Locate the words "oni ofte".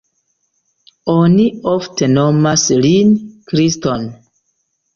1.15-2.09